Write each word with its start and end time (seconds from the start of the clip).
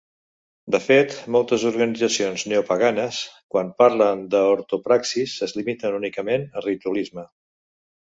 De 0.75 0.79
fet, 0.83 1.11
moltes 1.33 1.65
organitzacions 1.71 2.45
neopaganes, 2.53 3.19
quan 3.55 3.69
parlen 3.83 4.23
d'ortopraxis, 4.31 5.35
es 5.49 5.55
limiten 5.59 5.99
únicament 5.99 6.49
al 6.61 6.67
ritualisme. 6.67 7.27